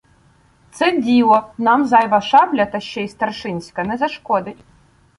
[0.71, 1.53] —Це діло!
[1.57, 4.63] Нам зайва шабля, та ще й старшинська, не зашкодить.